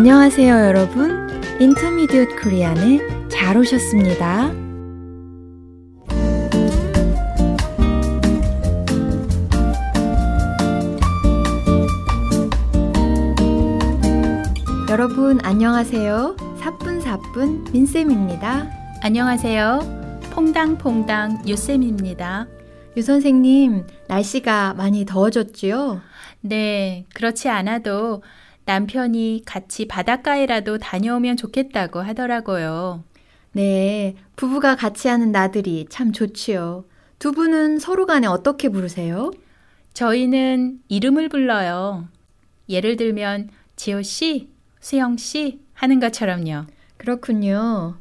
[0.00, 1.28] 안녕하세요, 여러분.
[1.60, 4.50] 인터미디엇 코리안에 잘 오셨습니다.
[14.88, 16.34] 여러분, 안녕하세요.
[16.60, 18.70] 사뿐사뿐 민쌤입니다.
[19.02, 20.20] 안녕하세요.
[20.30, 22.46] 퐁당퐁당 유쌤입니다.
[22.96, 26.00] 유 선생님, 날씨가 많이 더워졌지요?
[26.40, 28.22] 네, 그렇지 않아도
[28.70, 33.02] 남편이 같이 바닷가에라도 다녀오면 좋겠다고 하더라고요.
[33.50, 36.84] 네, 부부가 같이 하는 나들이 참 좋지요.
[37.18, 39.32] 두 분은 서로 간에 어떻게 부르세요?
[39.92, 42.06] 저희는 이름을 불러요.
[42.68, 46.66] 예를 들면 지호 씨, 수영 씨 하는 것처럼요.
[46.96, 47.96] 그렇군요.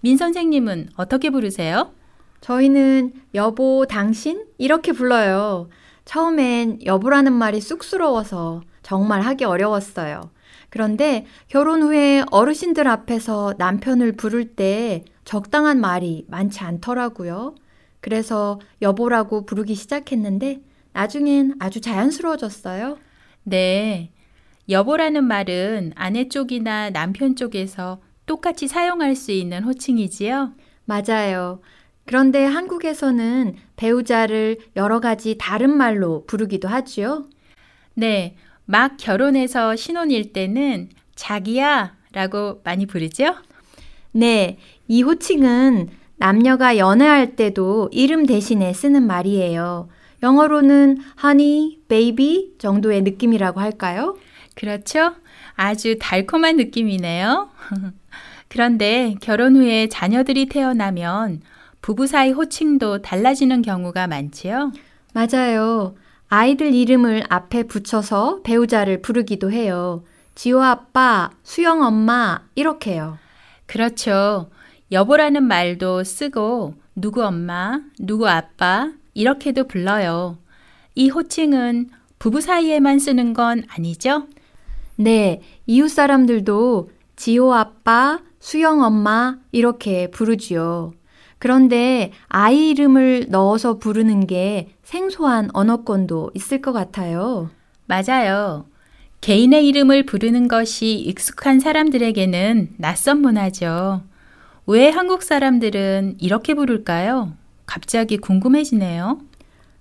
[0.00, 1.92] 민 선생님은 어떻게 부르세요?
[2.40, 5.68] 저희는 여보, 당신 이렇게 불러요.
[6.06, 10.30] 처음엔 여보라는 말이 쑥스러워서 정말 하기 어려웠어요.
[10.70, 17.56] 그런데 결혼 후에 어르신들 앞에서 남편을 부를 때 적당한 말이 많지 않더라고요.
[18.00, 20.60] 그래서 여보라고 부르기 시작했는데
[20.92, 22.98] 나중엔 아주 자연스러워졌어요.
[23.42, 24.12] 네.
[24.68, 30.52] 여보라는 말은 아내 쪽이나 남편 쪽에서 똑같이 사용할 수 있는 호칭이지요?
[30.84, 31.60] 맞아요.
[32.04, 37.24] 그런데 한국에서는 배우자를 여러 가지 다른 말로 부르기도 하지요.
[37.94, 38.36] 네.
[38.66, 43.34] 막 결혼해서 신혼일 때는 자기야 라고 많이 부르죠?
[44.12, 44.58] 네.
[44.88, 49.88] 이 호칭은 남녀가 연애할 때도 이름 대신에 쓰는 말이에요.
[50.22, 54.16] 영어로는 honey, baby 정도의 느낌이라고 할까요?
[54.54, 55.14] 그렇죠?
[55.54, 57.50] 아주 달콤한 느낌이네요.
[58.48, 61.42] 그런데 결혼 후에 자녀들이 태어나면
[61.82, 64.72] 부부 사이 호칭도 달라지는 경우가 많지요?
[65.12, 65.94] 맞아요.
[66.28, 70.02] 아이들 이름을 앞에 붙여서 배우자를 부르기도 해요.
[70.34, 73.18] 지호 아빠, 수영 엄마, 이렇게요.
[73.66, 74.50] 그렇죠.
[74.92, 80.38] 여보라는 말도 쓰고 누구 엄마, 누구 아빠 이렇게도 불러요.
[80.94, 84.26] 이 호칭은 부부 사이에만 쓰는 건 아니죠?
[84.96, 90.92] 네, 이웃 사람들도 지호 아빠, 수영 엄마 이렇게 부르지요.
[91.38, 97.50] 그런데 아이 이름을 넣어서 부르는 게 생소한 언어권도 있을 것 같아요.
[97.86, 98.66] 맞아요.
[99.20, 104.02] 개인의 이름을 부르는 것이 익숙한 사람들에게는 낯선 문화죠.
[104.66, 107.32] 왜 한국 사람들은 이렇게 부를까요?
[107.66, 109.18] 갑자기 궁금해지네요.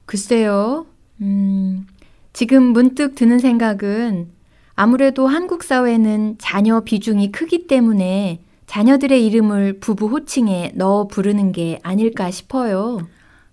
[0.07, 0.87] 글쎄요.
[1.21, 1.85] 음,
[2.33, 4.29] 지금 문득 드는 생각은
[4.73, 12.31] 아무래도 한국 사회는 자녀 비중이 크기 때문에 자녀들의 이름을 부부 호칭에 넣어 부르는 게 아닐까
[12.31, 13.07] 싶어요.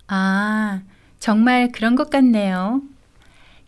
[0.09, 0.81] 아,
[1.23, 2.83] 정말 그런 것 같네요.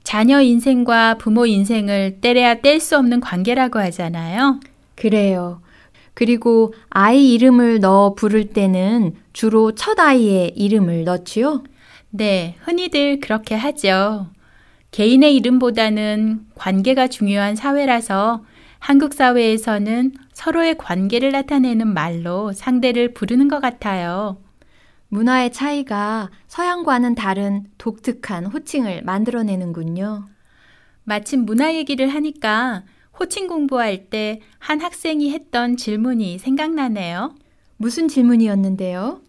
[0.03, 4.59] 자녀 인생과 부모 인생을 떼려야 뗄 수 없는 관계라고 하잖아요.
[4.97, 5.61] 그래요.
[6.15, 11.63] 그리고 아이 이름을 넣어 부를 때는 주로 첫 아이의 이름을 넣지요?
[12.11, 14.27] 네, 흔히들 그렇게 하죠.
[14.91, 18.45] 개인의 이름보다는 관계가 중요한 사회라서
[18.81, 24.39] 한국 사회에서는 서로의 관계를 나타내는 말로 상대를 부르는 것 같아요.
[25.15, 30.25] 문화의 차이가 서양과는 다른 독특한 호칭을 만들어내는군요.
[31.05, 32.83] 마침 문화 얘기를 하니까
[33.17, 37.37] 호칭 공부할 때 한 학생이 했던 질문이 생각나네요.
[37.77, 39.21] 무슨 질문이었는데요?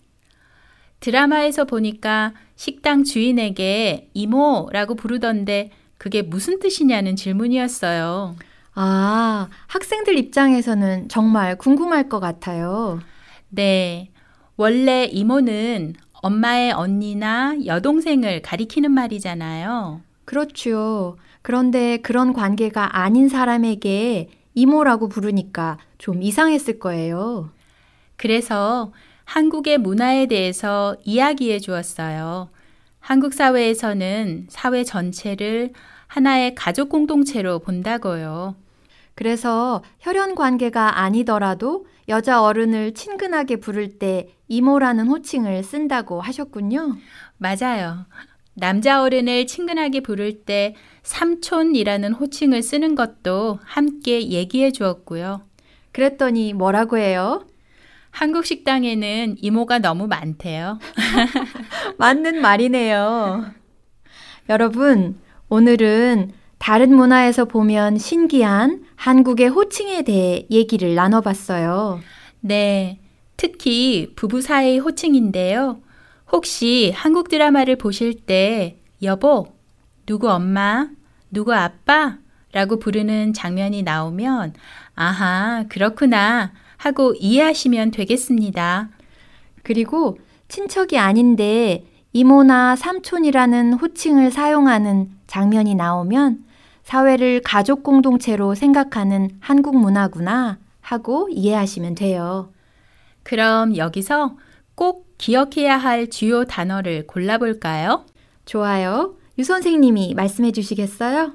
[1.01, 5.69] 드라마에서 보니까 식당 주인에게 이모라고 부르던데
[5.99, 8.35] 그게 무슨 뜻이냐는 질문이었어요.
[8.73, 13.01] 아, 학생들 입장에서는 정말 궁금할 것 같아요.
[13.49, 14.09] 네.
[14.57, 20.01] 원래 이모는 엄마의 언니나 여동생을 가리키는 말이잖아요.
[20.25, 21.17] 그렇죠.
[21.41, 27.51] 그런데 그런 관계가 아닌 사람에게 이모라고 부르니까 좀 이상했을 거예요.
[28.15, 28.91] 그래서
[29.25, 32.49] 한국의 문화에 대해서 이야기해 주었어요.
[32.99, 35.73] 한국 사회에서는 사회 전체를
[36.07, 38.55] 하나의 가족 공동체로 본다고요.
[39.15, 46.97] 그래서 혈연 관계가 아니더라도 여자 어른을 친근하게 부를 때 이모라는 호칭을 쓴다고 하셨군요.
[47.37, 48.05] 맞아요.
[48.53, 55.41] 남자 어른을 친근하게 부를 때 삼촌이라는 호칭을 쓰는 것도 함께 얘기해 주었고요.
[55.91, 57.45] 그랬더니 뭐라고 해요?
[58.11, 60.79] 한국 식당에는 이모가 너무 많대요.
[61.97, 63.45] 맞는 말이네요.
[64.47, 65.19] 여러분,
[65.49, 71.99] 오늘은 다른 문화에서 보면 신기한 한국의 호칭에 대해 얘기를 나눠봤어요.
[72.41, 72.99] 네.
[73.37, 75.81] 특히 부부 사이의 호칭인데요.
[76.31, 79.47] 혹시 한국 드라마를 보실 때 여보,
[80.05, 80.87] 누구 엄마,
[81.31, 82.17] 누구 아빠
[82.53, 84.53] 라고 부르는 장면이 나오면,
[84.95, 88.89] 아하, 그렇구나 하고 이해하시면 되겠습니다.
[89.63, 90.17] 그리고
[90.47, 96.45] 친척이 아닌데 이모나 삼촌이라는 호칭을 사용하는 장면이 나오면
[96.85, 102.53] 사회를 가족 공동체로 생각하는 한국 문화구나 하고 이해하시면 돼요.
[103.23, 104.37] 그럼 여기서
[104.75, 108.05] 꼭 기억해야 할 주요 단어를 골라볼까요?
[108.45, 109.15] 좋아요.
[109.39, 111.33] 유 선생님이 말씀해 주시겠어요?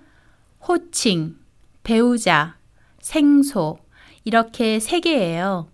[0.69, 1.37] 호칭,
[1.83, 2.57] 배우자,
[3.01, 3.81] 생소,
[4.23, 5.69] 이렇게 세 개예요.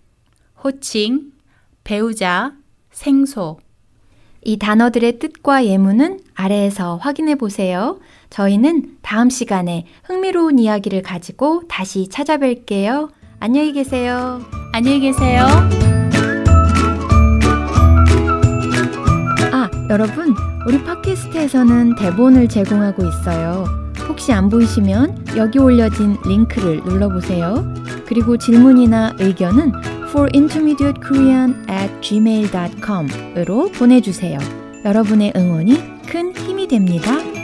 [0.65, 1.33] 호칭,
[1.85, 2.55] 배우자,
[2.93, 3.59] 생소.
[4.47, 7.99] 이 단어들의 뜻과 예문은 아래에서 확인해 보세요.
[8.31, 13.11] 저희는 다음 시간에 흥미로운 이야기를 가지고 다시 찾아뵐게요.
[13.41, 14.41] 안녕히 계세요.
[14.73, 15.47] 안녕히 계세요.
[19.51, 20.33] 아, 여러분,
[20.65, 23.65] 우리 팟캐스트에서는 대본을 제공하고 있어요.
[24.09, 27.65] 혹시 안 보이시면 여기 올려진 링크를 눌러보세요.
[28.07, 34.39] 그리고 질문이나 의견은 forintermediatekorean at gmail.com으로 보내주세요.
[34.85, 37.36] 여러분의 응원이 큰 힘이 됩니다.